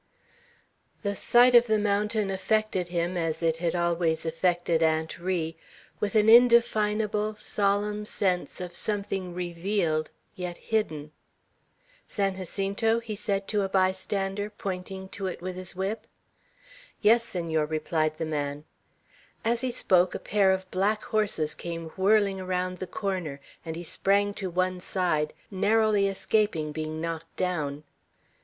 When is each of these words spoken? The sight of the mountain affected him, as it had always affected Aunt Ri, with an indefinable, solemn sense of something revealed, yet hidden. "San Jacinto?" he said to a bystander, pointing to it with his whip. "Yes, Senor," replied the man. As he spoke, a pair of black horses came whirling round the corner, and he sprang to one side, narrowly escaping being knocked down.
The 1.03 1.15
sight 1.15 1.53
of 1.53 1.67
the 1.67 1.77
mountain 1.77 2.31
affected 2.31 2.87
him, 2.87 3.15
as 3.17 3.43
it 3.43 3.57
had 3.57 3.75
always 3.75 4.25
affected 4.25 4.81
Aunt 4.81 5.19
Ri, 5.19 5.55
with 5.99 6.15
an 6.15 6.27
indefinable, 6.27 7.35
solemn 7.37 8.07
sense 8.07 8.59
of 8.59 8.75
something 8.75 9.35
revealed, 9.35 10.09
yet 10.33 10.57
hidden. 10.57 11.11
"San 12.07 12.35
Jacinto?" 12.35 12.99
he 12.99 13.15
said 13.15 13.47
to 13.49 13.61
a 13.61 13.69
bystander, 13.69 14.49
pointing 14.49 15.07
to 15.09 15.27
it 15.27 15.39
with 15.39 15.55
his 15.55 15.75
whip. 15.75 16.07
"Yes, 17.03 17.23
Senor," 17.23 17.67
replied 17.67 18.17
the 18.17 18.25
man. 18.25 18.63
As 19.45 19.61
he 19.61 19.69
spoke, 19.69 20.15
a 20.15 20.19
pair 20.19 20.49
of 20.49 20.65
black 20.71 21.03
horses 21.03 21.53
came 21.53 21.89
whirling 21.89 22.39
round 22.43 22.79
the 22.79 22.87
corner, 22.87 23.39
and 23.63 23.75
he 23.75 23.83
sprang 23.83 24.33
to 24.33 24.49
one 24.49 24.79
side, 24.79 25.35
narrowly 25.51 26.07
escaping 26.07 26.71
being 26.71 26.99
knocked 26.99 27.35
down. 27.35 27.83